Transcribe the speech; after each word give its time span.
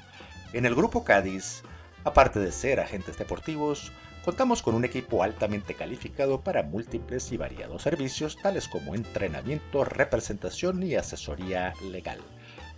En 0.52 0.66
el 0.66 0.74
Grupo 0.74 1.02
Cádiz, 1.02 1.62
aparte 2.04 2.38
de 2.38 2.52
ser 2.52 2.78
agentes 2.78 3.16
deportivos, 3.16 3.90
Contamos 4.22 4.62
con 4.62 4.74
un 4.74 4.84
equipo 4.84 5.22
altamente 5.22 5.74
calificado 5.74 6.42
para 6.42 6.62
múltiples 6.62 7.32
y 7.32 7.38
variados 7.38 7.80
servicios 7.80 8.36
tales 8.36 8.68
como 8.68 8.94
entrenamiento, 8.94 9.82
representación 9.82 10.82
y 10.82 10.94
asesoría 10.94 11.72
legal. 11.90 12.18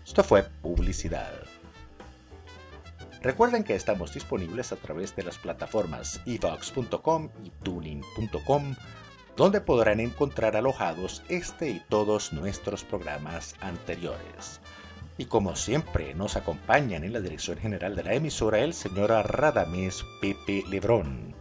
Esto 0.07 0.23
fue 0.23 0.45
publicidad. 0.45 1.33
Recuerden 3.23 3.65
que 3.65 3.75
estamos 3.75 4.15
disponibles 4.15 4.71
a 4.71 4.77
través 4.77 5.17
de 5.17 5.25
las 5.25 5.37
plataformas 5.37 6.21
evox.com 6.27 7.31
y 7.43 7.51
tuning.com, 7.65 8.77
donde 9.37 9.61
podrán 9.61 10.01
encontrar 10.01 10.57
alojados 10.57 11.23
este 11.29 11.71
y 11.71 11.81
todos 11.89 12.33
nuestros 12.33 12.85
programas 12.85 13.55
anteriores. 13.61 14.61
Y 15.19 15.27
como 15.27 15.57
siempre, 15.57 16.15
nos 16.15 16.37
acompañan 16.37 17.05
en 17.05 17.13
la 17.13 17.21
dirección 17.21 17.59
general 17.59 17.95
de 17.95 18.05
la 18.05 18.15
emisora 18.15 18.61
el 18.61 18.75
señor 18.75 19.11
Radames 19.11 20.05
Pepe 20.21 20.65
Lebrón. 20.69 21.35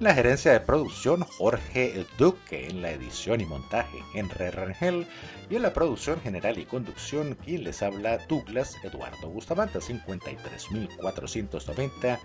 la 0.00 0.14
gerencia 0.14 0.52
de 0.52 0.60
producción 0.60 1.22
Jorge 1.22 2.06
Duque, 2.18 2.68
en 2.68 2.82
la 2.82 2.92
edición 2.92 3.40
y 3.40 3.46
montaje 3.46 3.98
Henry 4.14 4.50
Rangel 4.50 5.06
y 5.50 5.56
en 5.56 5.62
la 5.62 5.74
producción 5.74 6.20
general 6.20 6.58
y 6.58 6.64
conducción 6.64 7.36
quien 7.44 7.64
les 7.64 7.82
habla 7.82 8.18
Douglas 8.28 8.76
Eduardo 8.84 9.28
Bustamante 9.28 9.80
53490 9.80 12.20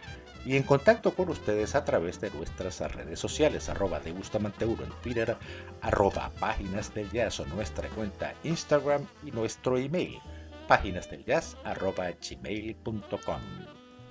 y 0.46 0.56
en 0.56 0.64
contacto 0.64 1.14
con 1.16 1.30
ustedes 1.30 1.76
a 1.76 1.86
través 1.86 2.20
de 2.20 2.30
nuestras 2.32 2.80
redes 2.94 3.20
sociales 3.20 3.70
arroba 3.70 4.00
de 4.00 4.12
Bustamante 4.12 4.66
1 4.66 4.84
en 4.84 4.90
Twitter, 5.02 5.38
arroba 5.82 6.32
páginas 6.40 6.94
del 6.94 7.10
jazz 7.12 7.40
o 7.40 7.46
nuestra 7.48 7.88
cuenta 7.90 8.34
Instagram 8.44 9.06
y 9.26 9.32
nuestro 9.32 9.78
email 9.78 10.20
páginas 10.68 11.10
del 11.10 11.24
jazz 11.26 11.58
gmail.com. 11.66 13.42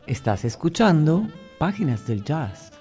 Estás 0.06 0.44
escuchando 0.44 1.28
Páginas 1.58 2.06
del 2.06 2.24
Jazz 2.24 2.72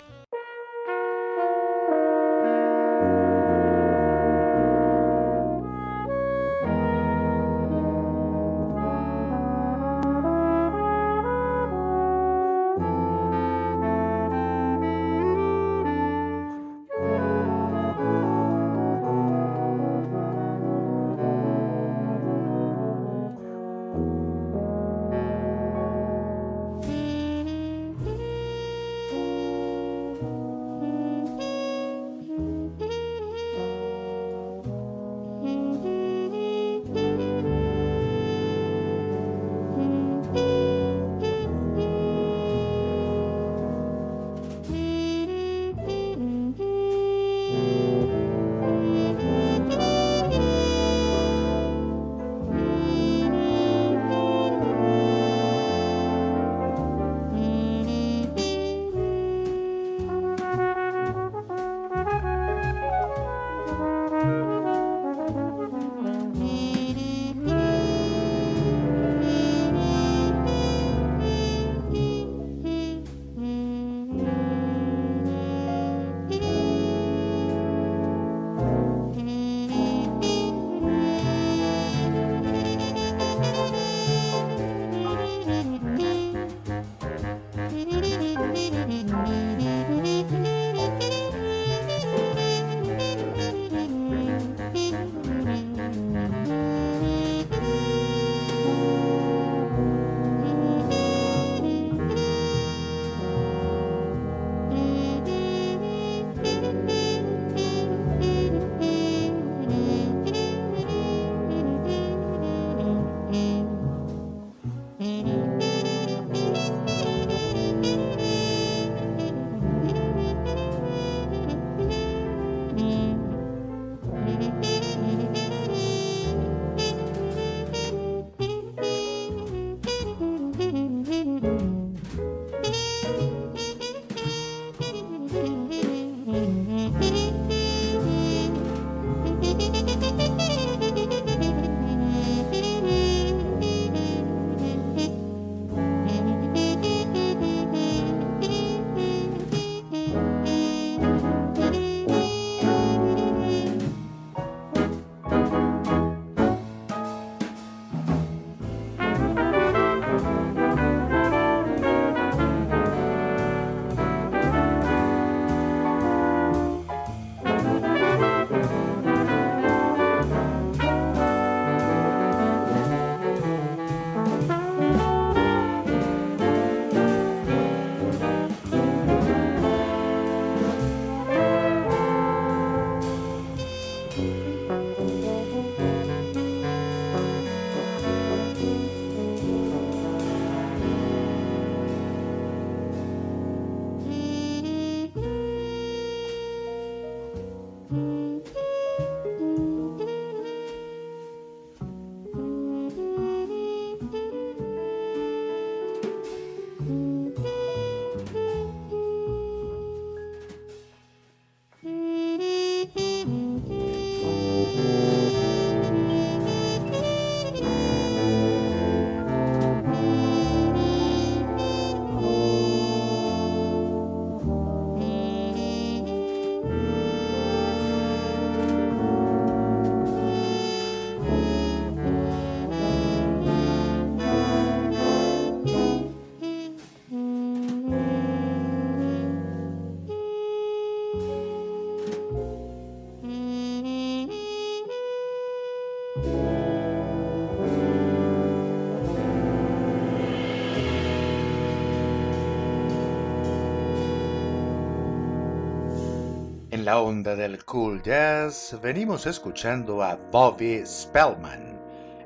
la 256.91 256.99
onda 256.99 257.37
del 257.37 257.63
cool 257.63 258.03
jazz, 258.03 258.77
venimos 258.83 259.25
escuchando 259.25 260.03
a 260.03 260.17
Bobby 260.29 260.85
Spellman. 260.85 261.79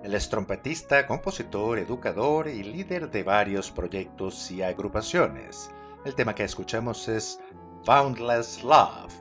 Él 0.04 0.16
es 0.16 0.28
trompetista, 0.28 1.06
compositor, 1.06 1.78
educador 1.78 2.48
y 2.48 2.64
líder 2.64 3.12
de 3.12 3.22
varios 3.22 3.70
proyectos 3.70 4.50
y 4.50 4.64
agrupaciones. 4.64 5.70
El 6.04 6.16
tema 6.16 6.34
que 6.34 6.46
escuchamos 6.46 7.08
es 7.08 7.40
Boundless 7.86 8.64
Love. 8.64 9.14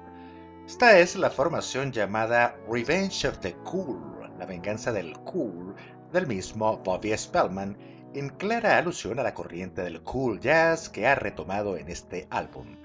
Esta 0.67 0.99
es 0.99 1.15
la 1.15 1.29
formación 1.29 1.93
llamada 1.93 2.57
Revenge 2.67 3.29
of 3.29 3.37
the 3.41 3.53
Cool, 3.65 4.01
la 4.39 4.47
venganza 4.47 4.93
del 4.93 5.13
cool, 5.25 5.75
del 6.11 6.27
mismo 6.27 6.79
Bobby 6.79 7.15
Spellman, 7.15 7.77
en 8.15 8.31
clara 8.31 8.79
alusión 8.79 9.19
a 9.19 9.23
la 9.23 9.35
corriente 9.35 9.83
del 9.83 10.01
cool 10.05 10.41
jazz 10.41 10.89
que 10.89 11.07
ha 11.07 11.17
retomado 11.17 11.77
en 11.77 11.91
este 11.91 12.29
álbum. 12.31 12.77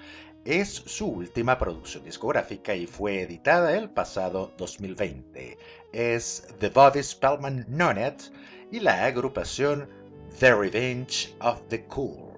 Es 0.50 0.82
su 0.88 1.06
última 1.06 1.60
producción 1.60 2.04
discográfica 2.04 2.74
y 2.74 2.88
fue 2.88 3.22
editada 3.22 3.78
el 3.78 3.88
pasado 3.88 4.52
2020. 4.58 5.60
Es 5.94 6.48
The 6.58 6.70
Bobby 6.70 7.04
Spellman 7.04 7.68
Nonet 7.68 8.32
y 8.72 8.80
la 8.80 9.06
agrupación 9.06 9.88
The 10.40 10.56
Revenge 10.56 11.36
of 11.40 11.62
the 11.68 11.86
Cool. 11.86 12.34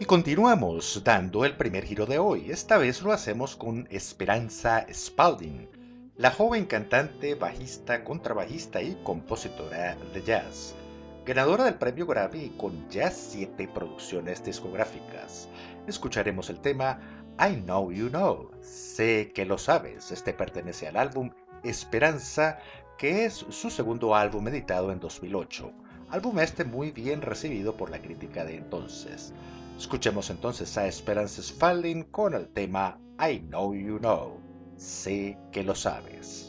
Y 0.00 0.04
continuamos 0.04 1.00
dando 1.04 1.44
el 1.44 1.56
primer 1.56 1.84
giro 1.84 2.06
de 2.06 2.18
hoy. 2.18 2.50
Esta 2.50 2.76
vez 2.76 3.02
lo 3.02 3.12
hacemos 3.12 3.54
con 3.54 3.86
Esperanza 3.88 4.84
Spalding, 4.92 5.68
la 6.16 6.32
joven 6.32 6.66
cantante, 6.66 7.36
bajista, 7.36 8.02
contrabajista 8.02 8.82
y 8.82 8.98
compositora 9.04 9.96
de 10.12 10.22
jazz 10.24 10.74
ganadora 11.28 11.64
del 11.64 11.74
premio 11.74 12.06
Grammy 12.06 12.54
con 12.56 12.88
ya 12.88 13.10
siete 13.10 13.68
producciones 13.68 14.42
discográficas. 14.42 15.46
Escucharemos 15.86 16.48
el 16.48 16.58
tema 16.58 16.98
I 17.40 17.54
Know 17.54 17.92
You 17.92 18.08
Know, 18.08 18.50
sé 18.60 19.30
que 19.32 19.44
lo 19.44 19.58
sabes. 19.58 20.10
Este 20.10 20.32
pertenece 20.32 20.88
al 20.88 20.96
álbum 20.96 21.30
Esperanza, 21.62 22.58
que 22.98 23.26
es 23.26 23.46
su 23.48 23.70
segundo 23.70 24.16
álbum 24.16 24.48
editado 24.48 24.90
en 24.90 24.98
2008. 24.98 25.72
Álbum 26.10 26.40
este 26.40 26.64
muy 26.64 26.90
bien 26.90 27.22
recibido 27.22 27.76
por 27.76 27.90
la 27.90 28.02
crítica 28.02 28.44
de 28.44 28.56
entonces. 28.56 29.32
Escuchemos 29.78 30.30
entonces 30.30 30.76
a 30.78 30.88
Esperanza 30.88 31.40
Spalding 31.40 32.04
con 32.04 32.34
el 32.34 32.48
tema 32.48 32.98
I 33.20 33.38
Know 33.38 33.72
You 33.72 33.98
Know, 33.98 34.40
sé 34.76 35.38
que 35.52 35.62
lo 35.62 35.76
sabes. 35.76 36.47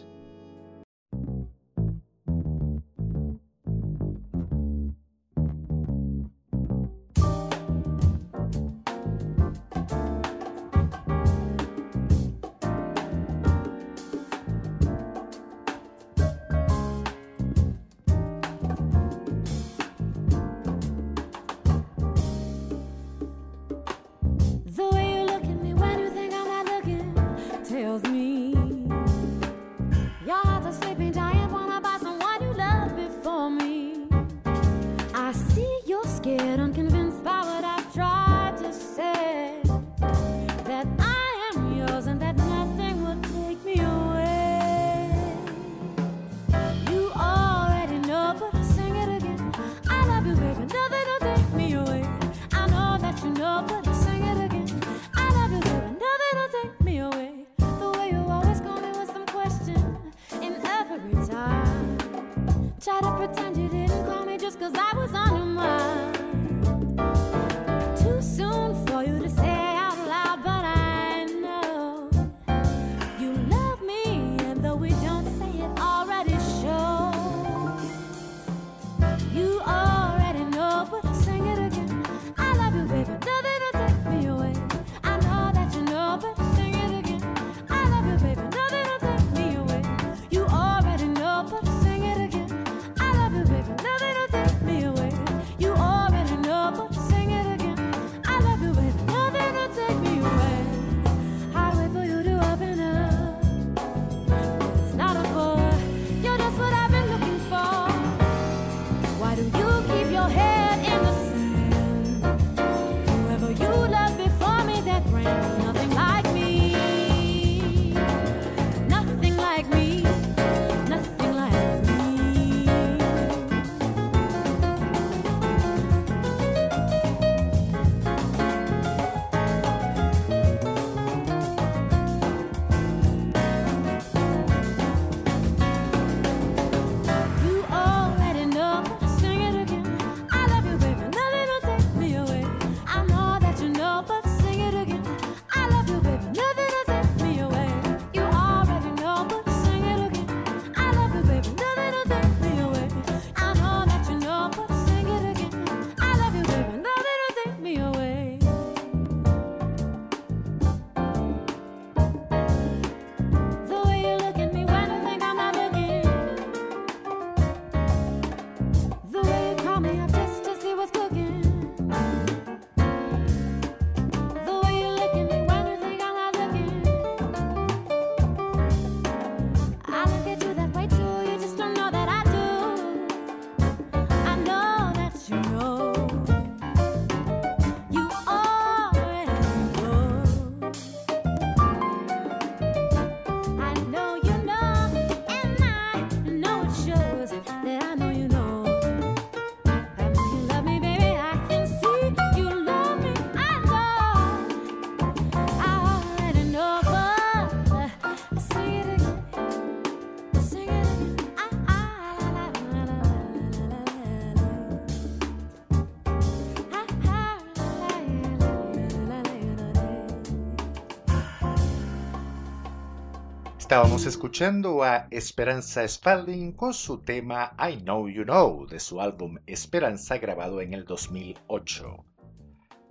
Estábamos 223.70 224.08
escuchando 224.08 224.84
a 224.84 225.08
Esperanza 225.12 225.88
Spalding 225.88 226.54
con 226.54 226.74
su 226.74 227.04
tema 227.04 227.54
I 227.60 227.78
Know 227.78 228.10
You 228.10 228.24
Know 228.24 228.66
de 228.66 228.80
su 228.80 229.00
álbum 229.00 229.38
Esperanza 229.46 230.18
grabado 230.18 230.60
en 230.62 230.74
el 230.74 230.86
2008. 230.86 232.04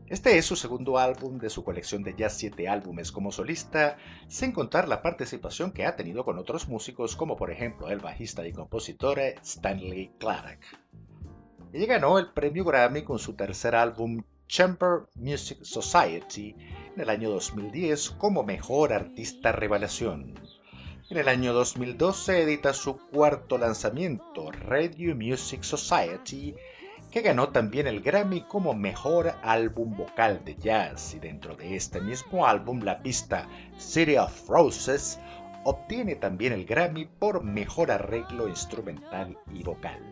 Este 0.06 0.38
es 0.38 0.46
su 0.46 0.54
segundo 0.54 0.96
álbum 0.96 1.38
de 1.38 1.50
su 1.50 1.64
colección 1.64 2.04
de 2.04 2.14
ya 2.16 2.30
siete 2.30 2.68
álbumes 2.68 3.10
como 3.10 3.32
solista, 3.32 3.98
sin 4.28 4.52
contar 4.52 4.86
la 4.86 5.02
participación 5.02 5.72
que 5.72 5.84
ha 5.84 5.96
tenido 5.96 6.24
con 6.24 6.38
otros 6.38 6.68
músicos 6.68 7.16
como 7.16 7.36
por 7.36 7.50
ejemplo 7.50 7.88
el 7.88 7.98
bajista 7.98 8.46
y 8.46 8.52
compositor 8.52 9.18
Stanley 9.18 10.12
Clark. 10.20 10.60
Ella 11.72 11.86
ganó 11.86 12.20
el 12.20 12.30
premio 12.30 12.64
Grammy 12.64 13.02
con 13.02 13.18
su 13.18 13.34
tercer 13.34 13.74
álbum 13.74 14.22
Chamber 14.46 15.08
Music 15.16 15.58
Society 15.62 16.54
en 16.94 17.00
el 17.00 17.10
año 17.10 17.30
2010 17.30 18.10
como 18.10 18.44
Mejor 18.44 18.92
Artista 18.92 19.50
Revelación. 19.50 20.34
En 21.10 21.16
el 21.16 21.28
año 21.28 21.54
2012 21.54 22.42
edita 22.42 22.74
su 22.74 22.98
cuarto 22.98 23.56
lanzamiento, 23.56 24.50
Radio 24.50 25.16
Music 25.16 25.62
Society, 25.62 26.54
que 27.10 27.22
ganó 27.22 27.48
también 27.48 27.86
el 27.86 28.02
Grammy 28.02 28.42
como 28.42 28.74
Mejor 28.74 29.32
Álbum 29.42 29.96
Vocal 29.96 30.44
de 30.44 30.54
Jazz 30.56 31.14
y 31.14 31.18
dentro 31.18 31.56
de 31.56 31.76
este 31.76 32.02
mismo 32.02 32.46
álbum 32.46 32.80
la 32.80 33.02
pista 33.02 33.48
City 33.78 34.18
of 34.18 34.50
Roses 34.50 35.18
obtiene 35.64 36.14
también 36.14 36.52
el 36.52 36.66
Grammy 36.66 37.06
por 37.06 37.42
Mejor 37.42 37.90
Arreglo 37.90 38.46
Instrumental 38.46 39.34
y 39.54 39.62
Vocal. 39.62 40.02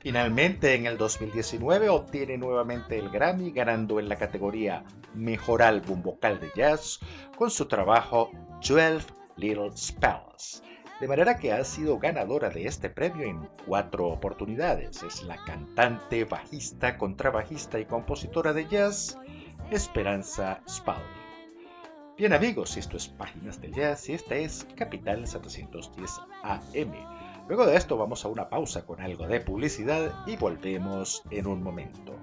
Finalmente, 0.00 0.74
en 0.74 0.84
el 0.84 0.98
2019 0.98 1.88
obtiene 1.88 2.36
nuevamente 2.36 2.98
el 2.98 3.08
Grammy 3.08 3.52
ganando 3.52 3.98
en 3.98 4.10
la 4.10 4.16
categoría 4.16 4.84
Mejor 5.14 5.62
Álbum 5.62 6.02
Vocal 6.02 6.38
de 6.40 6.50
Jazz 6.54 7.00
con 7.38 7.50
su 7.50 7.64
trabajo 7.64 8.30
12 8.60 9.16
Little 9.36 9.76
Spells. 9.76 10.62
De 11.00 11.08
manera 11.08 11.38
que 11.38 11.52
ha 11.52 11.62
sido 11.64 11.98
ganadora 11.98 12.48
de 12.48 12.66
este 12.66 12.88
premio 12.88 13.26
en 13.26 13.48
cuatro 13.66 14.08
oportunidades. 14.08 15.02
Es 15.02 15.22
la 15.22 15.36
cantante, 15.44 16.24
bajista, 16.24 16.96
contrabajista 16.96 17.78
y 17.78 17.84
compositora 17.84 18.52
de 18.52 18.66
jazz 18.66 19.18
Esperanza 19.70 20.62
Spalding. 20.68 21.26
Bien 22.16 22.32
amigos, 22.32 22.78
esto 22.78 22.96
es 22.96 23.08
Páginas 23.08 23.60
del 23.60 23.74
Jazz 23.74 24.08
y 24.08 24.14
esta 24.14 24.36
es 24.36 24.66
Capital 24.74 25.26
710 25.26 26.10
AM. 26.44 26.92
Luego 27.46 27.66
de 27.66 27.76
esto 27.76 27.98
vamos 27.98 28.24
a 28.24 28.28
una 28.28 28.48
pausa 28.48 28.86
con 28.86 29.02
algo 29.02 29.26
de 29.26 29.40
publicidad 29.40 30.14
y 30.26 30.36
volvemos 30.36 31.22
en 31.30 31.46
un 31.46 31.62
momento. 31.62 32.14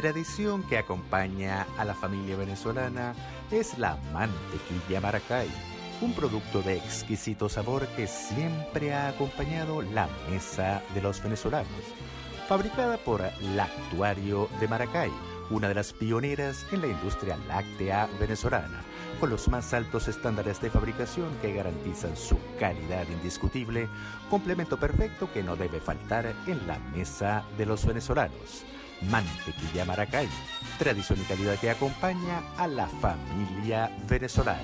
Tradición 0.00 0.62
que 0.62 0.78
acompaña 0.78 1.66
a 1.76 1.84
la 1.84 1.92
familia 1.92 2.36
venezolana 2.36 3.16
es 3.50 3.76
la 3.78 3.96
mantequilla 4.12 5.00
Maracay, 5.00 5.48
un 6.00 6.12
producto 6.12 6.62
de 6.62 6.76
exquisito 6.76 7.48
sabor 7.48 7.84
que 7.96 8.06
siempre 8.06 8.94
ha 8.94 9.08
acompañado 9.08 9.82
la 9.82 10.08
mesa 10.30 10.84
de 10.94 11.02
los 11.02 11.20
venezolanos. 11.20 11.66
Fabricada 12.46 12.96
por 12.98 13.24
Lactuario 13.56 14.48
de 14.60 14.68
Maracay, 14.68 15.10
una 15.50 15.66
de 15.66 15.74
las 15.74 15.92
pioneras 15.92 16.64
en 16.70 16.82
la 16.82 16.86
industria 16.86 17.36
láctea 17.48 18.08
venezolana, 18.20 18.84
con 19.18 19.30
los 19.30 19.48
más 19.48 19.74
altos 19.74 20.06
estándares 20.06 20.60
de 20.60 20.70
fabricación 20.70 21.28
que 21.42 21.54
garantizan 21.54 22.16
su 22.16 22.38
calidad 22.60 23.08
indiscutible, 23.08 23.88
complemento 24.30 24.78
perfecto 24.78 25.28
que 25.32 25.42
no 25.42 25.56
debe 25.56 25.80
faltar 25.80 26.32
en 26.46 26.64
la 26.68 26.78
mesa 26.94 27.42
de 27.58 27.66
los 27.66 27.84
venezolanos. 27.84 28.64
Mantequilla 29.02 29.84
Maracay, 29.84 30.28
tradición 30.78 31.20
y 31.20 31.24
calidad 31.24 31.58
que 31.58 31.70
acompaña 31.70 32.42
a 32.56 32.66
la 32.66 32.86
familia 32.86 33.90
venezolana. 34.08 34.62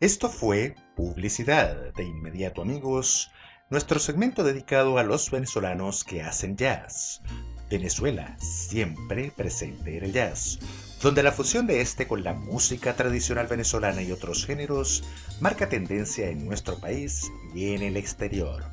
Esto 0.00 0.28
fue 0.28 0.74
Publicidad. 0.96 1.94
De 1.94 2.04
inmediato 2.04 2.62
amigos, 2.62 3.30
nuestro 3.70 3.98
segmento 3.98 4.44
dedicado 4.44 4.98
a 4.98 5.02
los 5.02 5.30
venezolanos 5.30 6.04
que 6.04 6.22
hacen 6.22 6.56
jazz. 6.56 7.22
Venezuela, 7.70 8.36
siempre 8.38 9.32
presente 9.34 9.96
en 9.96 10.04
el 10.04 10.12
jazz 10.12 10.58
donde 11.04 11.22
la 11.22 11.32
fusión 11.32 11.66
de 11.66 11.82
este 11.82 12.08
con 12.08 12.24
la 12.24 12.32
música 12.32 12.96
tradicional 12.96 13.46
venezolana 13.46 14.00
y 14.00 14.10
otros 14.10 14.46
géneros 14.46 15.04
marca 15.40 15.68
tendencia 15.68 16.28
en 16.28 16.46
nuestro 16.46 16.76
país 16.76 17.30
y 17.54 17.74
en 17.74 17.82
el 17.82 17.96
exterior. 17.96 18.64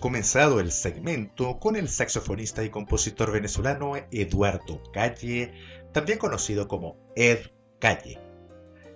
Comenzado 0.00 0.60
el 0.60 0.72
segmento 0.72 1.60
con 1.60 1.76
el 1.76 1.88
saxofonista 1.88 2.64
y 2.64 2.70
compositor 2.70 3.30
venezolano 3.30 3.92
Eduardo 4.10 4.82
Calle, 4.92 5.52
también 5.92 6.18
conocido 6.18 6.66
como 6.66 6.96
Ed 7.16 7.40
Calle, 7.78 8.18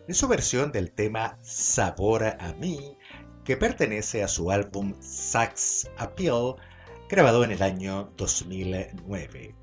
en 0.09 0.15
su 0.15 0.27
versión 0.29 0.73
del 0.73 0.91
tema 0.91 1.39
Sabor 1.43 2.25
a 2.25 2.55
mí, 2.55 2.97
que 3.45 3.59
pertenece 3.59 4.23
a 4.23 4.29
su 4.29 4.51
álbum 4.51 4.95
Sax 5.01 5.91
Appeal, 5.99 6.55
grabado 7.09 7.45
en 7.45 7.53
el 7.53 7.63
año 7.63 8.11
2009. 8.17 9.55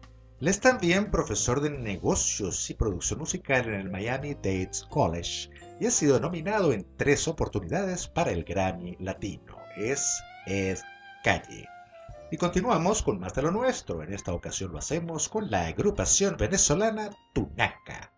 Él 0.41 0.47
es 0.47 0.59
también 0.59 1.09
profesor 1.09 1.59
de 1.59 1.71
negocios 1.71 2.69
y 2.69 2.75
producción 2.75 3.19
musical 3.19 3.67
en 3.67 3.75
el 3.75 3.89
Miami 3.89 4.35
Dade 4.35 4.71
College 4.89 5.49
y 5.79 5.87
ha 5.87 5.91
sido 5.91 6.19
nominado 6.19 6.71
en 6.71 6.85
tres 6.97 7.27
oportunidades 7.27 8.07
para 8.07 8.31
el 8.31 8.43
Grammy 8.43 8.95
Latino. 8.99 9.57
Es 9.75 10.21
Ed 10.45 10.77
Calle. 11.23 11.67
Y 12.31 12.37
continuamos 12.37 13.03
con 13.03 13.19
más 13.19 13.33
de 13.33 13.41
lo 13.41 13.51
nuestro. 13.51 14.01
En 14.03 14.13
esta 14.13 14.33
ocasión 14.33 14.71
lo 14.71 14.79
hacemos 14.79 15.27
con 15.27 15.51
la 15.51 15.67
agrupación 15.67 16.37
venezolana 16.37 17.09
Tunaca. 17.33 18.11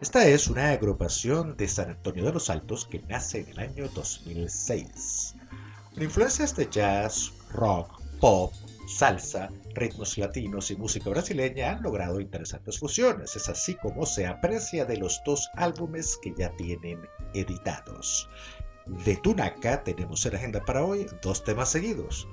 Esta 0.00 0.26
es 0.26 0.48
una 0.48 0.70
agrupación 0.70 1.56
de 1.56 1.68
San 1.68 1.90
Antonio 1.90 2.24
de 2.24 2.32
los 2.32 2.50
Altos 2.50 2.86
que 2.86 3.00
nace 3.08 3.40
en 3.40 3.48
el 3.50 3.58
año 3.60 3.88
2006. 3.88 5.36
Con 5.94 6.02
influencias 6.02 6.54
de 6.56 6.68
jazz, 6.68 7.32
rock, 7.52 8.00
pop, 8.20 8.52
salsa, 8.86 9.48
ritmos 9.74 10.18
latinos 10.18 10.70
y 10.70 10.76
música 10.76 11.08
brasileña 11.08 11.70
han 11.70 11.82
logrado 11.82 12.20
interesantes 12.20 12.78
fusiones. 12.78 13.36
Es 13.36 13.48
así 13.48 13.74
como 13.76 14.04
se 14.04 14.26
aprecia 14.26 14.84
de 14.84 14.98
los 14.98 15.22
dos 15.24 15.48
álbumes 15.54 16.18
que 16.22 16.34
ya 16.36 16.50
tienen 16.56 17.00
editados. 17.34 18.28
De 18.86 19.16
Tunaca 19.16 19.84
tenemos 19.84 20.26
en 20.26 20.34
agenda 20.34 20.64
para 20.64 20.84
hoy 20.84 21.06
dos 21.22 21.44
temas 21.44 21.70
seguidos. 21.70 22.26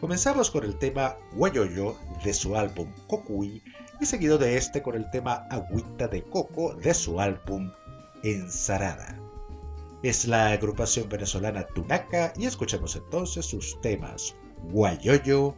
Comenzamos 0.00 0.50
con 0.50 0.64
el 0.64 0.78
tema 0.78 1.16
Guayoyo 1.34 1.96
de 2.24 2.32
su 2.32 2.56
álbum 2.56 2.90
Cocuy 3.06 3.62
y 4.00 4.06
seguido 4.06 4.38
de 4.38 4.56
este 4.56 4.82
con 4.82 4.96
el 4.96 5.08
tema 5.10 5.46
Agüita 5.50 6.08
de 6.08 6.22
Coco 6.24 6.74
de 6.74 6.92
su 6.94 7.20
álbum 7.20 7.70
Ensarada. 8.22 9.18
Es 10.02 10.26
la 10.26 10.50
agrupación 10.50 11.08
venezolana 11.08 11.66
Tunaca 11.68 12.32
y 12.36 12.46
escuchemos 12.46 12.96
entonces 12.96 13.46
sus 13.46 13.80
temas 13.80 14.34
Guayoyo 14.72 15.54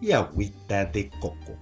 y 0.00 0.12
Agüita 0.12 0.84
de 0.84 1.10
Coco. 1.20 1.56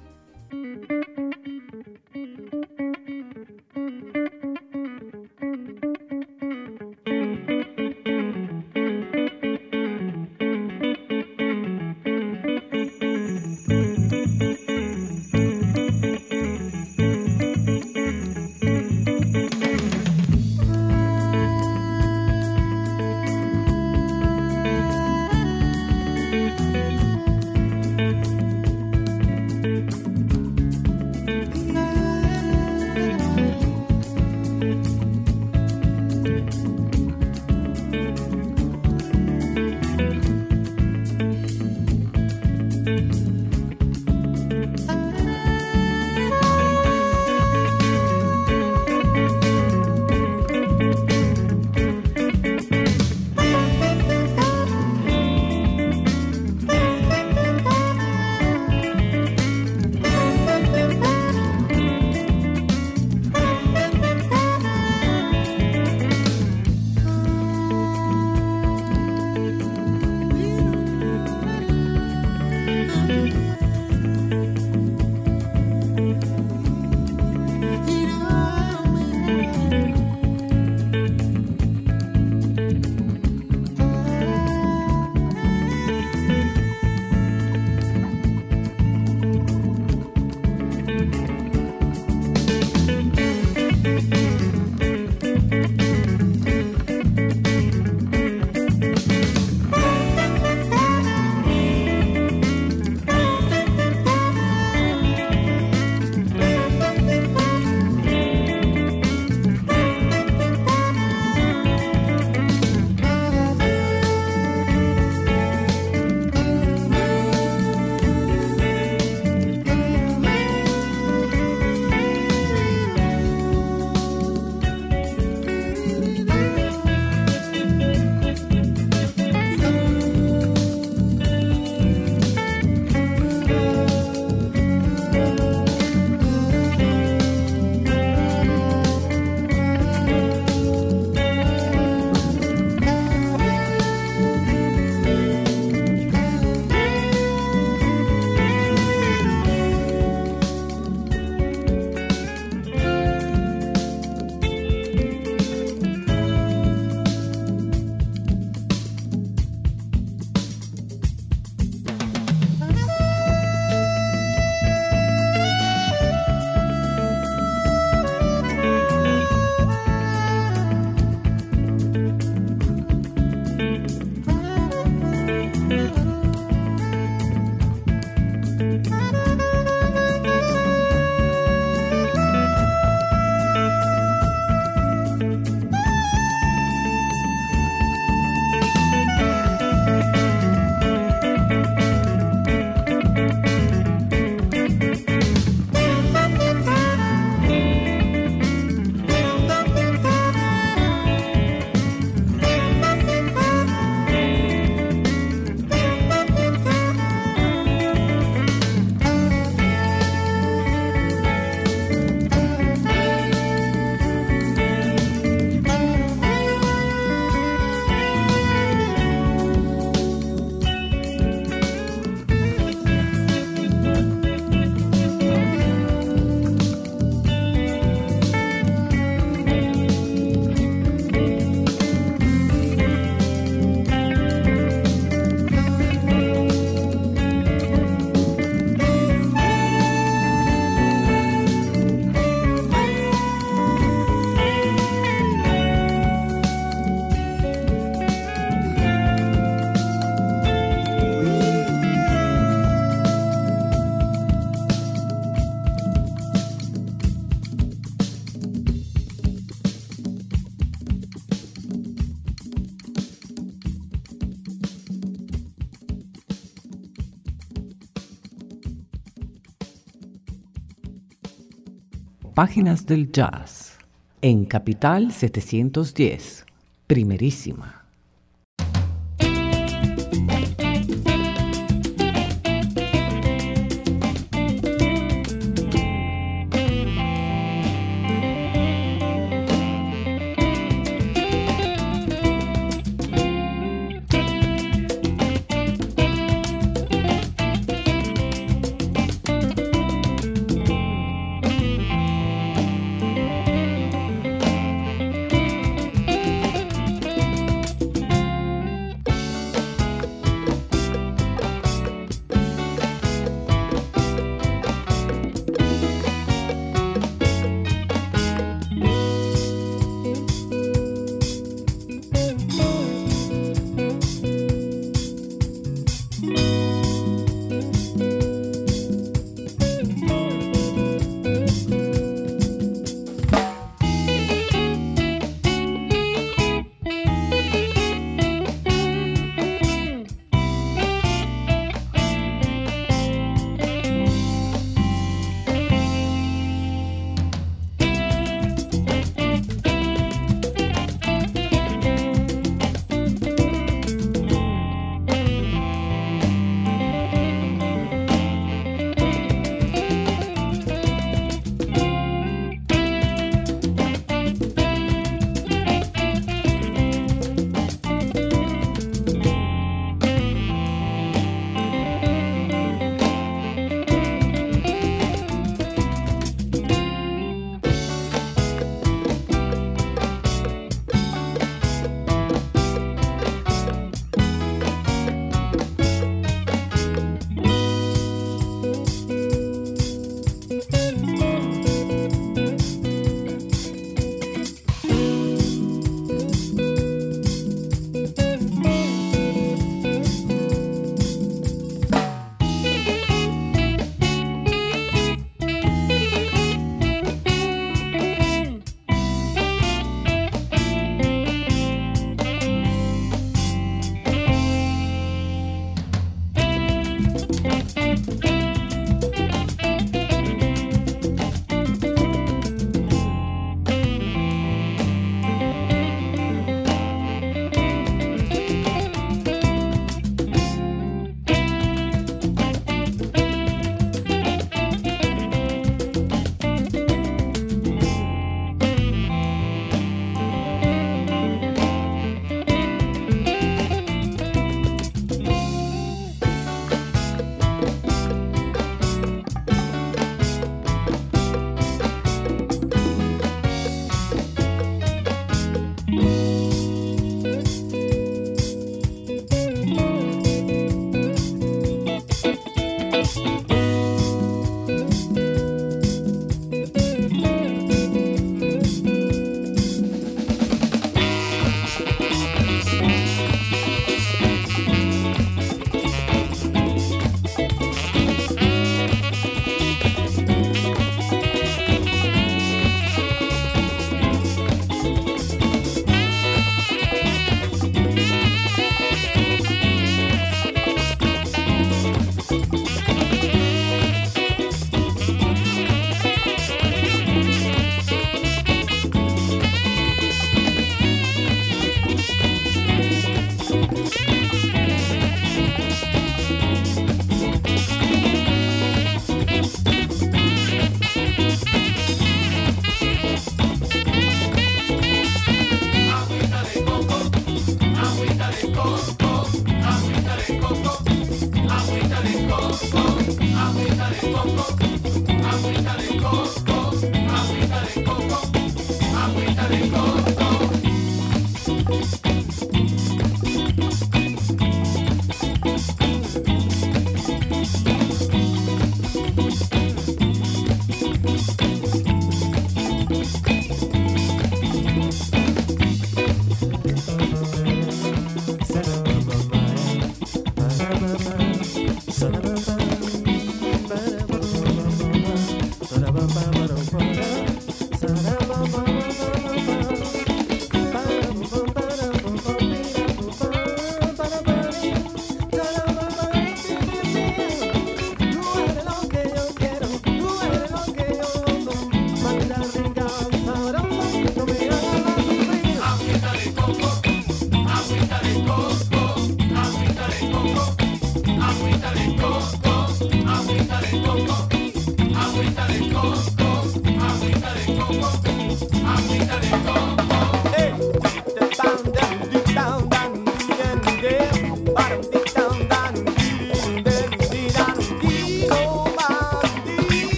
Páginas 272.39 272.87
del 272.87 273.11
Jazz 273.11 273.79
en 274.23 274.45
Capital 274.45 275.11
710, 275.11 276.47
primerísima. 276.87 277.88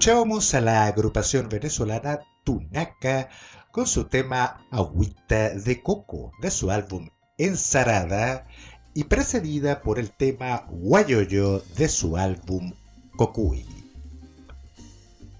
Escuchábamos 0.00 0.54
a 0.54 0.62
la 0.62 0.86
agrupación 0.86 1.50
venezolana 1.50 2.20
Tunaca 2.42 3.28
con 3.70 3.86
su 3.86 4.04
tema 4.04 4.66
Agüita 4.70 5.50
de 5.50 5.82
Coco 5.82 6.32
de 6.40 6.50
su 6.50 6.70
álbum 6.70 7.10
Ensarada 7.36 8.46
y 8.94 9.04
precedida 9.04 9.82
por 9.82 9.98
el 9.98 10.10
tema 10.10 10.64
Guayoyo 10.70 11.62
de 11.76 11.90
su 11.90 12.16
álbum 12.16 12.72
Cocuy. 13.18 13.66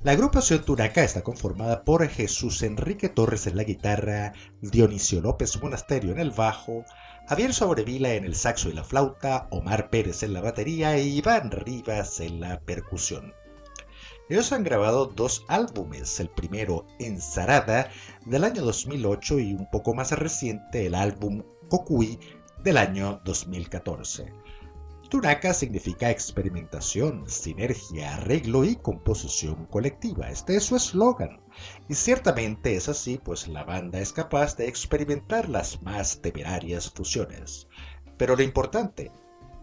La 0.02 0.12
agrupación 0.12 0.62
Tunaca 0.62 1.04
está 1.04 1.22
conformada 1.22 1.82
por 1.82 2.06
Jesús 2.06 2.62
Enrique 2.62 3.08
Torres 3.08 3.46
en 3.46 3.56
la 3.56 3.64
guitarra, 3.64 4.34
Dionisio 4.60 5.22
López 5.22 5.58
Monasterio 5.62 6.12
en 6.12 6.18
el 6.18 6.32
bajo, 6.32 6.84
Javier 7.28 7.54
Sobrevila 7.54 8.12
en 8.12 8.24
el 8.24 8.34
saxo 8.34 8.68
y 8.68 8.74
la 8.74 8.84
flauta, 8.84 9.48
Omar 9.52 9.88
Pérez 9.88 10.22
en 10.22 10.34
la 10.34 10.42
batería 10.42 10.98
e 10.98 11.04
Iván 11.04 11.50
Rivas 11.50 12.20
en 12.20 12.40
la 12.40 12.60
percusión. 12.60 13.32
Ellos 14.30 14.52
han 14.52 14.62
grabado 14.62 15.06
dos 15.06 15.44
álbumes, 15.48 16.20
el 16.20 16.28
primero 16.28 16.86
Ensarada 17.00 17.90
del 18.26 18.44
año 18.44 18.62
2008 18.62 19.40
y 19.40 19.54
un 19.54 19.68
poco 19.72 19.92
más 19.92 20.12
reciente 20.12 20.86
el 20.86 20.94
álbum 20.94 21.42
Cocuy 21.68 22.16
del 22.62 22.76
año 22.76 23.20
2014. 23.24 24.32
Tunaca 25.08 25.52
significa 25.52 26.10
experimentación, 26.10 27.28
sinergia, 27.28 28.14
arreglo 28.14 28.64
y 28.64 28.76
composición 28.76 29.66
colectiva. 29.66 30.30
Este 30.30 30.54
es 30.54 30.62
su 30.62 30.76
eslogan. 30.76 31.40
Y 31.88 31.96
ciertamente 31.96 32.76
es 32.76 32.88
así, 32.88 33.18
pues 33.18 33.48
la 33.48 33.64
banda 33.64 33.98
es 33.98 34.12
capaz 34.12 34.56
de 34.56 34.68
experimentar 34.68 35.48
las 35.48 35.82
más 35.82 36.20
temerarias 36.20 36.88
fusiones. 36.88 37.66
Pero 38.16 38.36
lo 38.36 38.44
importante, 38.44 39.10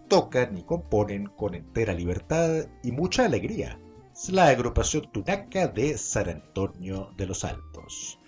tocan 0.10 0.58
y 0.58 0.64
componen 0.64 1.28
con 1.38 1.56
entera 1.56 1.94
libertad 1.94 2.66
y 2.84 2.92
mucha 2.92 3.24
alegría 3.24 3.80
la 4.30 4.48
agrupación 4.48 5.10
Tunaca 5.12 5.68
de 5.68 5.98
San 5.98 6.28
Antonio 6.28 7.14
de 7.16 7.28
los 7.28 7.46
Altos. 7.46 8.20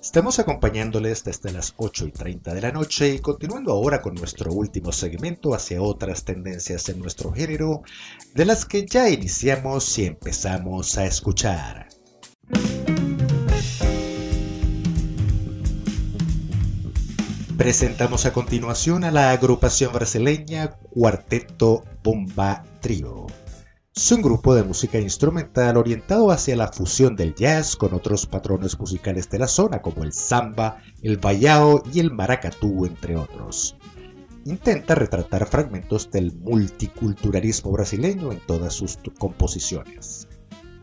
Estamos 0.03 0.41
acompañándoles 0.41 1.23
desde 1.23 1.53
las 1.53 1.75
8 1.77 2.09
y 2.09 2.11
30 2.11 2.55
de 2.55 2.61
la 2.61 2.73
noche 2.73 3.09
y 3.15 3.21
continuando 3.21 3.71
ahora 3.71 4.03
con 4.03 4.17
nuestro 4.17 4.53
último 4.53 4.91
segmento 4.91 5.55
hacia 5.55 5.81
otras 5.81 6.25
tendencias 6.25 6.89
en 6.89 6.99
nuestro 6.99 7.31
género 7.31 7.83
de 8.35 8.45
las 8.45 8.65
que 8.65 8.85
ya 8.85 9.09
iniciamos 9.09 9.97
y 9.97 10.07
empezamos 10.07 10.99
a 10.99 11.07
escuchar. 11.07 11.87
Presentamos 17.59 18.25
a 18.25 18.33
continuación 18.33 19.03
a 19.03 19.11
la 19.11 19.33
agrupación 19.33 19.93
brasileña 19.93 20.79
Cuarteto 20.91 21.83
Bomba 22.05 22.63
Trio. 22.81 23.27
Es 23.97 24.13
un 24.13 24.23
grupo 24.23 24.55
de 24.55 24.63
música 24.63 25.01
instrumental 25.01 25.77
orientado 25.77 26.31
hacia 26.31 26.55
la 26.55 26.69
fusión 26.69 27.17
del 27.17 27.35
jazz 27.35 27.75
con 27.75 27.95
otros 27.95 28.27
patrones 28.27 28.79
musicales 28.79 29.29
de 29.29 29.41
la 29.41 29.49
zona 29.49 29.83
como 29.83 30.05
el 30.05 30.13
samba, 30.13 30.81
el 31.03 31.17
bayao 31.17 31.83
y 31.93 31.99
el 31.99 32.13
maracatú, 32.13 32.87
entre 32.87 33.17
otros. 33.17 33.77
Intenta 34.45 34.95
retratar 34.95 35.45
fragmentos 35.49 36.13
del 36.13 36.33
multiculturalismo 36.37 37.73
brasileño 37.73 38.31
en 38.31 38.39
todas 38.39 38.73
sus 38.73 39.01
composiciones. 39.19 40.28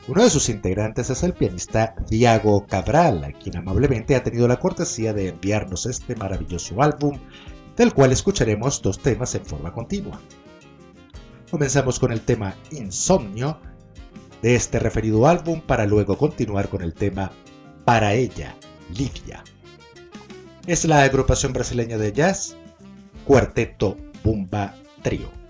Uno 0.07 0.23
de 0.23 0.29
sus 0.29 0.49
integrantes 0.49 1.09
es 1.09 1.23
el 1.23 1.33
pianista 1.33 1.95
Diago 2.07 2.67
Cabral, 2.67 3.33
quien 3.41 3.57
amablemente 3.57 4.15
ha 4.15 4.21
tenido 4.21 4.47
la 4.47 4.59
cortesía 4.59 5.13
de 5.13 5.29
enviarnos 5.29 5.87
este 5.87 6.15
maravilloso 6.15 6.79
álbum, 6.83 7.17
del 7.75 7.91
cual 7.91 8.11
escucharemos 8.11 8.83
dos 8.83 8.99
temas 8.99 9.33
en 9.33 9.43
forma 9.43 9.73
continua. 9.73 10.21
Comenzamos 11.49 11.99
con 11.99 12.11
el 12.11 12.21
tema 12.21 12.53
Insomnio 12.71 13.59
de 14.43 14.55
este 14.55 14.77
referido 14.77 15.27
álbum 15.27 15.59
para 15.59 15.87
luego 15.87 16.19
continuar 16.19 16.69
con 16.69 16.83
el 16.83 16.93
tema 16.93 17.31
Para 17.83 18.13
ella, 18.13 18.55
Lidia. 18.95 19.43
Es 20.67 20.85
la 20.85 21.01
agrupación 21.01 21.51
brasileña 21.51 21.97
de 21.97 22.13
jazz 22.13 22.55
Cuarteto 23.25 23.97
Bumba 24.23 24.75
Trio. 25.01 25.44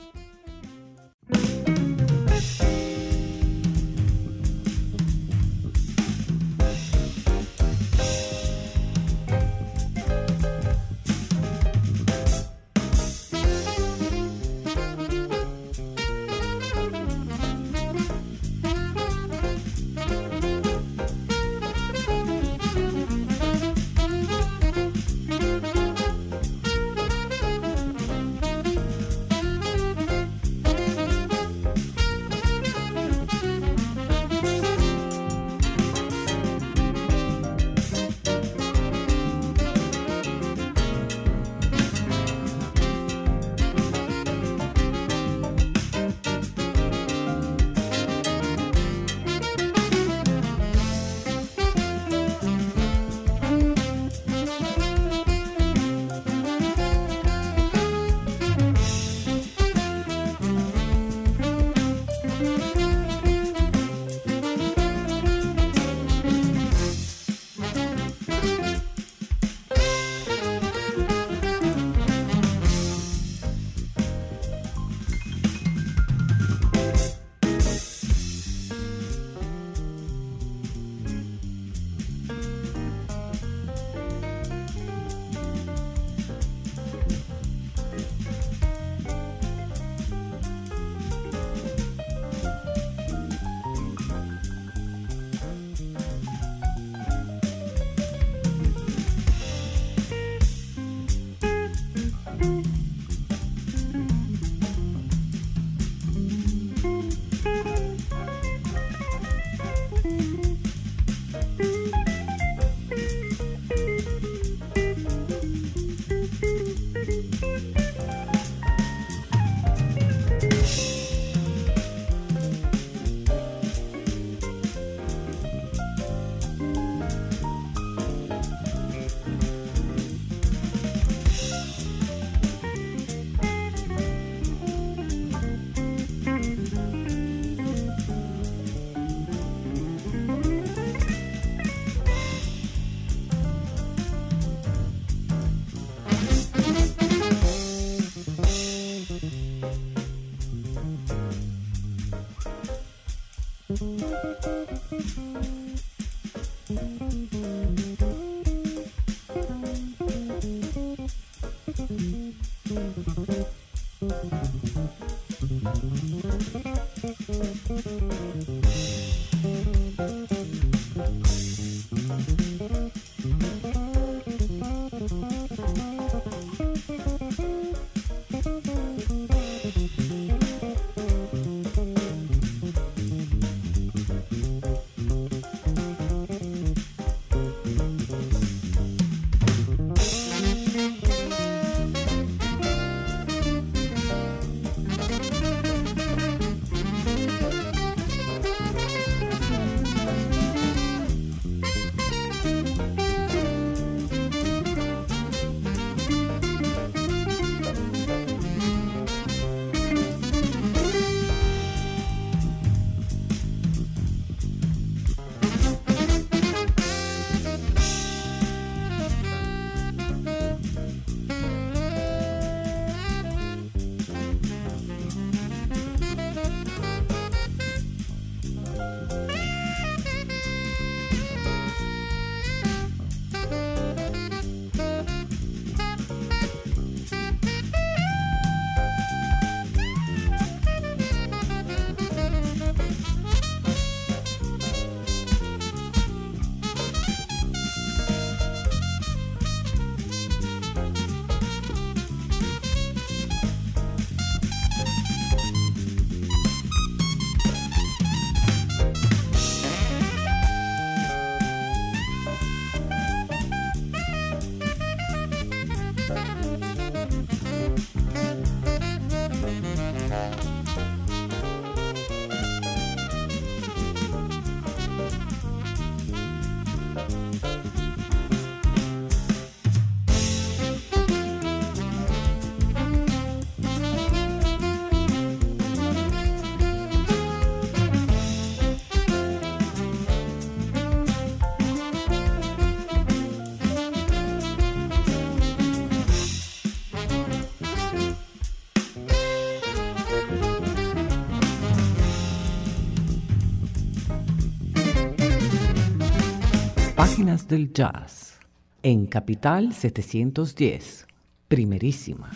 Del 307.26 307.73
Jazz 307.73 308.39
en 308.84 309.07
Capital 309.07 309.73
710, 309.73 311.07
primerísima. 311.47 312.30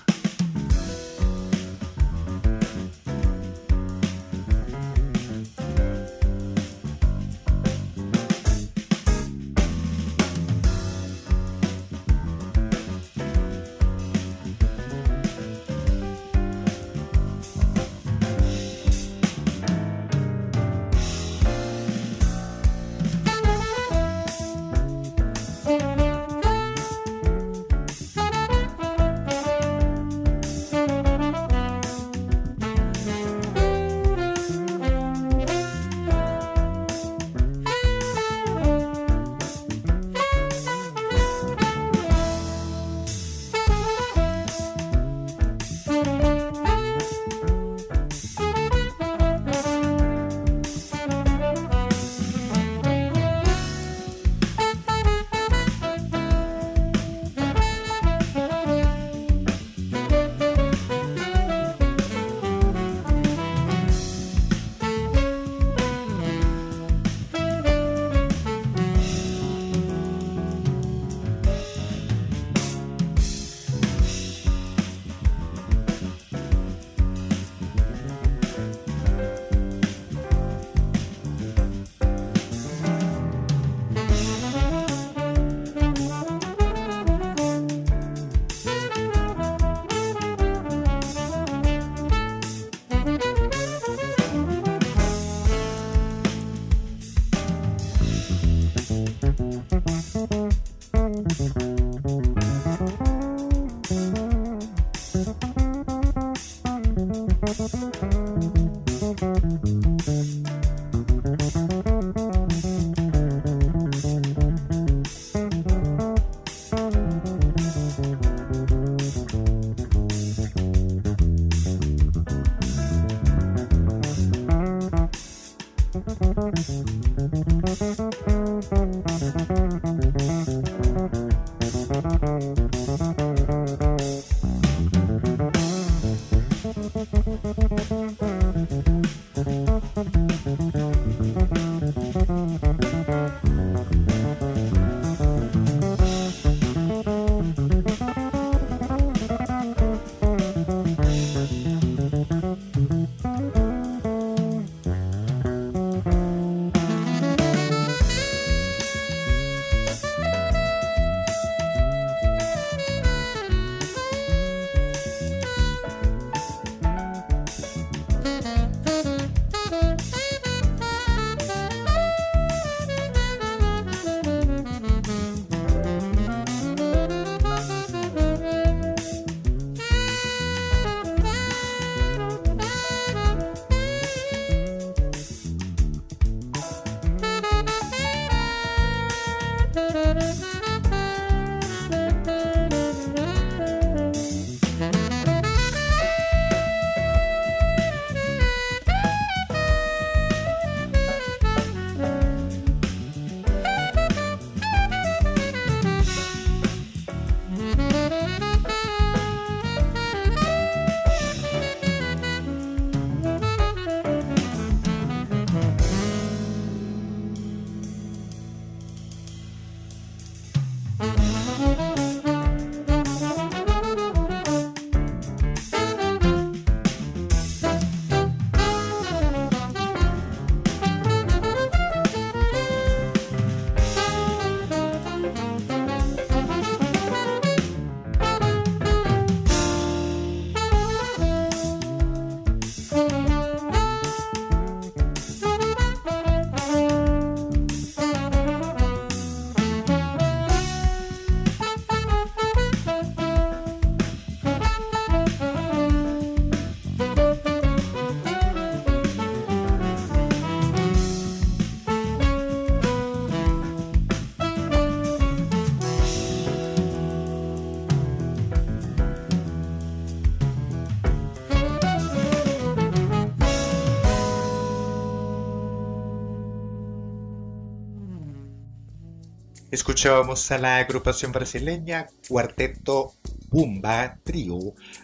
Escuchábamos 279.80 280.52
a 280.52 280.58
la 280.58 280.76
agrupación 280.76 281.32
brasileña 281.32 282.08
Cuarteto 282.28 283.14
Bumba 283.48 284.20
Trio 284.26 284.60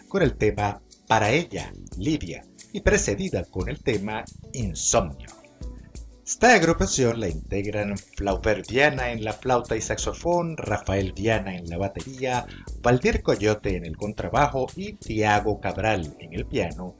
con 0.06 0.20
el 0.20 0.36
tema 0.36 0.82
Para 1.08 1.30
ella, 1.30 1.72
Livia, 1.96 2.44
y 2.74 2.82
precedida 2.82 3.46
con 3.46 3.70
el 3.70 3.82
tema 3.82 4.22
Insomnio. 4.52 5.30
Esta 6.26 6.54
agrupación 6.54 7.20
la 7.20 7.28
integran 7.28 7.96
Flaubert 7.96 8.68
Viana 8.68 9.12
en 9.12 9.24
la 9.24 9.32
flauta 9.32 9.76
y 9.76 9.80
saxofón, 9.80 10.58
Rafael 10.58 11.14
Viana 11.14 11.56
en 11.56 11.70
la 11.70 11.78
batería, 11.78 12.44
Valdir 12.82 13.22
Coyote 13.22 13.76
en 13.76 13.86
el 13.86 13.96
contrabajo 13.96 14.66
y 14.76 14.92
Tiago 14.92 15.58
Cabral 15.58 16.14
en 16.20 16.34
el 16.34 16.44
piano, 16.44 16.96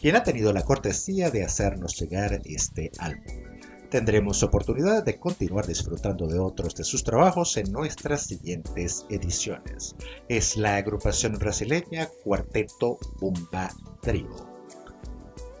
quien 0.00 0.16
ha 0.16 0.24
tenido 0.24 0.52
la 0.52 0.64
cortesía 0.64 1.30
de 1.30 1.44
hacernos 1.44 1.94
llegar 1.94 2.40
este 2.44 2.90
álbum. 2.98 3.49
Tendremos 3.90 4.44
oportunidad 4.44 5.04
de 5.04 5.18
continuar 5.18 5.66
disfrutando 5.66 6.28
de 6.28 6.38
otros 6.38 6.76
de 6.76 6.84
sus 6.84 7.02
trabajos 7.02 7.56
en 7.56 7.72
nuestras 7.72 8.22
siguientes 8.22 9.04
ediciones. 9.10 9.96
Es 10.28 10.56
la 10.56 10.76
agrupación 10.76 11.32
brasileña 11.32 12.08
Cuarteto 12.22 12.98
Bumba 13.18 13.68
Trio. 14.00 14.48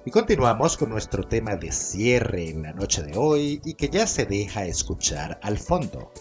Y 0.06 0.12
continuamos 0.12 0.76
con 0.76 0.90
nuestro 0.90 1.24
tema 1.24 1.56
de 1.56 1.72
cierre 1.72 2.50
en 2.50 2.62
la 2.62 2.72
noche 2.72 3.02
de 3.02 3.18
hoy 3.18 3.60
y 3.64 3.74
que 3.74 3.88
ya 3.88 4.06
se 4.06 4.24
deja 4.26 4.64
escuchar 4.64 5.40
al 5.42 5.58
fondo. 5.58 6.12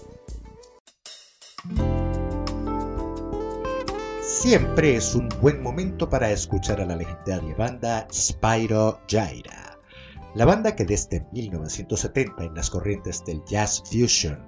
Siempre 4.24 4.96
es 4.96 5.14
un 5.14 5.30
buen 5.42 5.62
momento 5.62 6.10
para 6.10 6.32
escuchar 6.32 6.82
a 6.82 6.86
la 6.88 6.96
legendaria 6.96 7.54
banda 7.56 8.08
Spyro 8.12 9.00
Gyra 9.08 9.59
la 10.36 10.46
banda 10.46 10.76
que 10.76 10.86
desde 10.86 11.26
1970 11.32 12.44
en 12.44 12.56
las 12.56 12.70
corrientes 12.70 13.24
del 13.26 13.44
jazz 13.46 13.82
fusion 13.86 14.40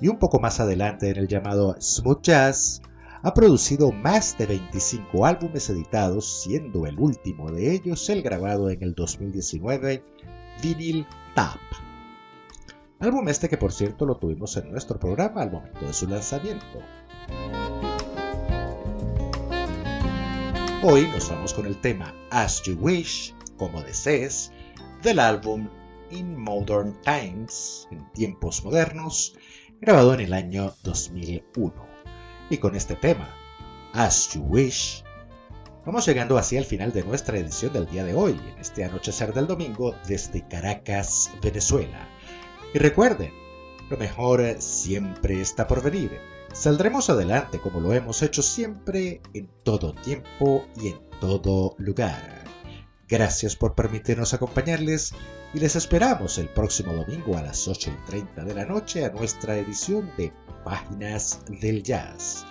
y 0.00 0.08
un 0.08 0.18
poco 0.18 0.38
más 0.38 0.60
adelante 0.60 1.10
en 1.10 1.16
el 1.16 1.28
llamado 1.28 1.76
smooth 1.80 2.22
jazz, 2.22 2.82
ha 3.22 3.32
producido 3.32 3.90
más 3.90 4.36
de 4.36 4.46
25 4.46 5.24
álbumes 5.24 5.70
editados, 5.70 6.42
siendo 6.42 6.86
el 6.86 6.98
último 6.98 7.50
de 7.50 7.72
ellos 7.72 8.08
el 8.10 8.22
grabado 8.22 8.68
en 8.68 8.82
el 8.82 8.94
2019, 8.94 10.04
Vinyl 10.62 11.06
Tap. 11.34 11.58
Álbum 13.00 13.28
este 13.28 13.48
que 13.48 13.56
por 13.56 13.72
cierto 13.72 14.04
lo 14.04 14.16
tuvimos 14.16 14.56
en 14.56 14.70
nuestro 14.70 14.98
programa 14.98 15.42
al 15.42 15.52
momento 15.52 15.86
de 15.86 15.92
su 15.92 16.06
lanzamiento. 16.06 16.78
Hoy 20.82 21.08
nos 21.08 21.30
vamos 21.30 21.54
con 21.54 21.64
el 21.64 21.80
tema 21.80 22.14
As 22.30 22.62
You 22.62 22.76
Wish, 22.78 23.34
como 23.56 23.80
desees, 23.82 24.52
del 25.04 25.20
álbum 25.20 25.68
In 26.10 26.34
Modern 26.34 26.98
Times, 27.02 27.86
en 27.90 28.10
tiempos 28.12 28.64
modernos, 28.64 29.36
grabado 29.82 30.14
en 30.14 30.20
el 30.20 30.32
año 30.32 30.72
2001. 30.82 31.74
Y 32.48 32.56
con 32.56 32.74
este 32.74 32.96
tema, 32.96 33.28
As 33.92 34.32
You 34.32 34.40
Wish, 34.48 35.04
vamos 35.84 36.06
llegando 36.06 36.38
así 36.38 36.56
al 36.56 36.64
final 36.64 36.90
de 36.90 37.04
nuestra 37.04 37.36
edición 37.36 37.74
del 37.74 37.86
día 37.86 38.02
de 38.02 38.14
hoy, 38.14 38.32
en 38.32 38.58
este 38.58 38.82
anochecer 38.82 39.34
del 39.34 39.46
domingo 39.46 39.94
desde 40.08 40.48
Caracas, 40.48 41.30
Venezuela. 41.42 42.08
Y 42.72 42.78
recuerden, 42.78 43.32
lo 43.90 43.98
mejor 43.98 44.56
siempre 44.58 45.38
está 45.38 45.66
por 45.66 45.82
venir. 45.82 46.18
Saldremos 46.54 47.10
adelante 47.10 47.60
como 47.60 47.78
lo 47.78 47.92
hemos 47.92 48.22
hecho 48.22 48.40
siempre, 48.40 49.20
en 49.34 49.50
todo 49.64 49.92
tiempo 49.92 50.64
y 50.80 50.88
en 50.88 51.00
todo 51.20 51.74
lugar. 51.76 52.43
Gracias 53.08 53.54
por 53.54 53.74
permitirnos 53.74 54.32
acompañarles 54.32 55.12
y 55.52 55.60
les 55.60 55.76
esperamos 55.76 56.38
el 56.38 56.48
próximo 56.48 56.94
domingo 56.94 57.36
a 57.36 57.42
las 57.42 57.68
8 57.68 57.90
y 57.90 58.06
30 58.06 58.44
de 58.44 58.54
la 58.54 58.64
noche 58.64 59.04
a 59.04 59.10
nuestra 59.10 59.58
edición 59.58 60.10
de 60.16 60.32
Páginas 60.64 61.40
del 61.60 61.82
Jazz. 61.82 62.46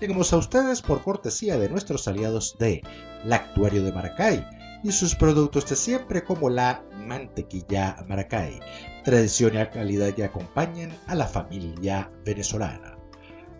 Llegamos 0.00 0.32
a 0.32 0.38
ustedes 0.38 0.82
por 0.82 1.02
cortesía 1.02 1.56
de 1.56 1.68
nuestros 1.68 2.08
aliados 2.08 2.56
de 2.58 2.82
Lactuario 3.24 3.84
de 3.84 3.92
Maracay 3.92 4.44
y 4.82 4.90
sus 4.90 5.14
productos 5.14 5.68
de 5.68 5.76
siempre 5.76 6.24
como 6.24 6.50
la 6.50 6.84
mantequilla 7.06 8.04
Maracay. 8.08 8.58
Tradición 9.04 9.52
y 9.54 9.66
calidad 9.66 10.12
que 10.14 10.24
acompañan 10.24 10.90
a 11.06 11.14
la 11.14 11.28
familia 11.28 12.10
venezolana. 12.24 12.98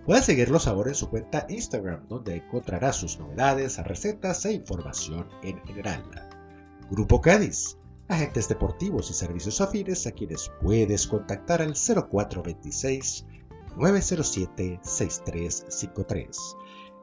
Puede 0.05 0.23
seguirlos 0.23 0.67
ahora 0.67 0.89
en 0.89 0.97
su 0.97 1.09
cuenta 1.09 1.47
Instagram, 1.49 2.09
donde 2.09 2.35
encontrará 2.35 2.93
sus 2.93 3.21
novedades, 3.21 3.79
recetas 3.79 4.45
e 4.45 4.55
información 4.55 5.29
en 5.45 5.63
general. 5.65 6.03
Grupo 6.93 7.23
Cádiz, 7.23 7.79
agentes 8.09 8.51
deportivos 8.51 9.09
y 9.09 9.15
servicios 9.15 9.63
afines 9.63 10.07
a 10.07 10.13
quienes 10.13 10.53
puedes 10.61 11.07
contactar 11.07 11.63
al 11.63 11.73
0426 11.73 13.25
907 13.79 14.79
6353. 14.83 16.39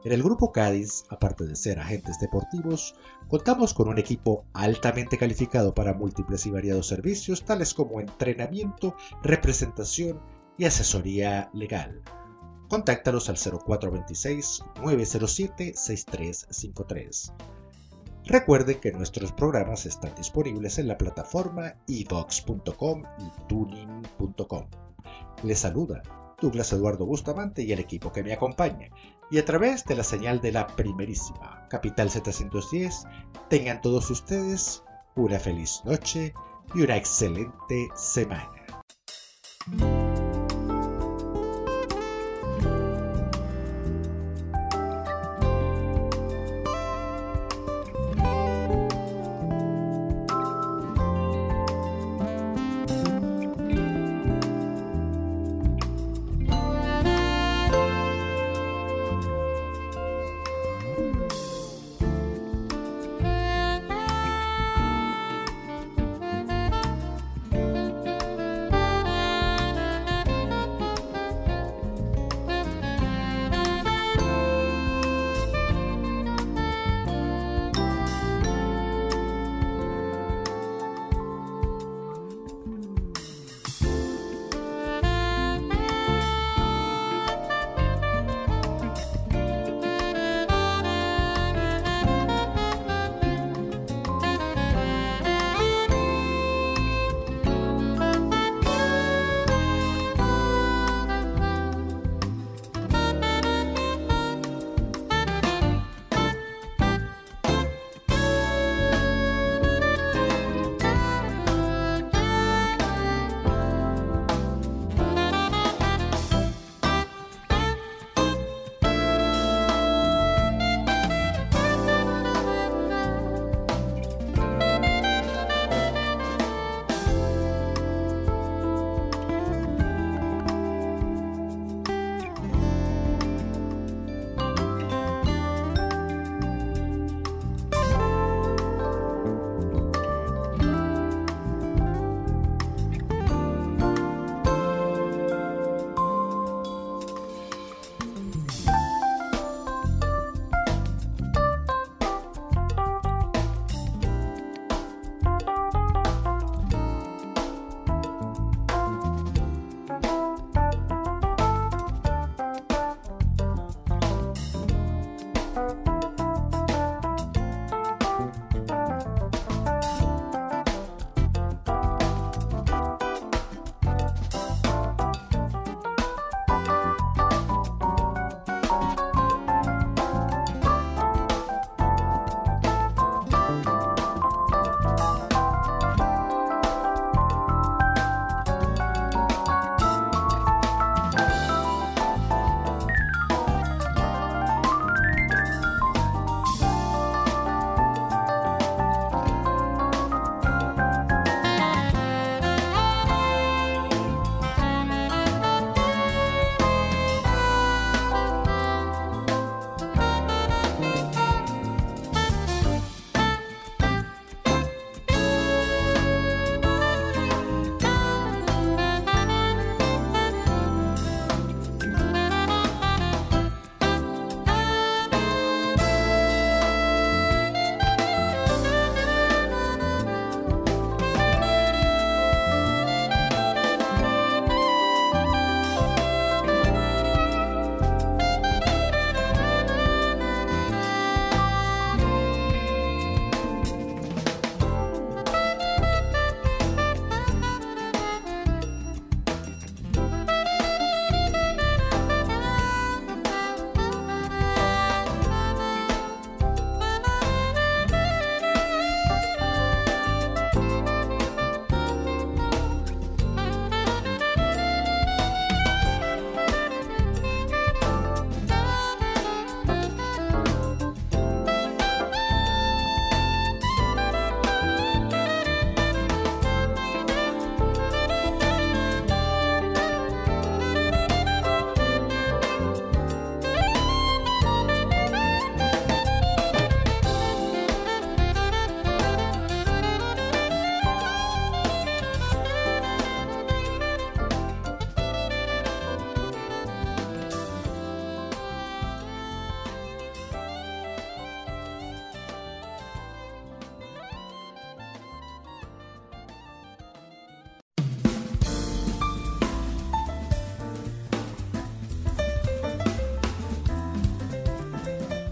En 0.03 0.11
el 0.11 0.21
Grupo 0.21 0.51
Cádiz, 0.51 1.05
aparte 1.09 1.45
de 1.47 1.55
ser 1.55 1.79
agentes 1.79 2.19
deportivos, 2.19 2.93
contamos 3.29 3.73
con 3.73 3.87
un 3.87 3.97
equipo 3.97 4.45
altamente 4.53 5.17
calificado 5.17 5.73
para 5.73 5.95
múltiples 5.95 6.45
y 6.45 6.51
variados 6.51 6.85
servicios 6.85 7.43
tales 7.43 7.73
como 7.73 7.99
entrenamiento, 7.99 8.95
representación 9.23 10.21
y 10.59 10.65
asesoría 10.65 11.49
legal. 11.51 11.99
Contáctalos 12.67 13.27
al 13.27 13.37
0426 13.37 14.65
907 14.83 15.73
6353. 15.75 17.33
Recuerde 18.29 18.79
que 18.79 18.91
nuestros 18.91 19.31
programas 19.31 19.87
están 19.87 20.13
disponibles 20.13 20.77
en 20.77 20.87
la 20.87 20.99
plataforma 20.99 21.73
evox.com 21.87 23.03
y 23.17 23.47
tuning.com. 23.47 24.67
Les 25.41 25.57
saluda 25.57 26.03
Douglas 26.39 26.71
Eduardo 26.71 27.07
Bustamante 27.07 27.63
y 27.63 27.71
el 27.71 27.79
equipo 27.79 28.11
que 28.11 28.21
me 28.21 28.31
acompaña. 28.31 28.91
Y 29.31 29.39
a 29.39 29.45
través 29.45 29.83
de 29.85 29.95
la 29.95 30.03
señal 30.03 30.41
de 30.41 30.51
la 30.51 30.67
primerísima 30.67 31.67
Capital 31.71 32.11
710, 32.11 33.07
tengan 33.49 33.81
todos 33.81 34.11
ustedes 34.11 34.83
una 35.15 35.39
feliz 35.39 35.81
noche 35.83 36.31
y 36.75 36.83
una 36.83 36.97
excelente 36.97 37.87
semana. 37.95 38.51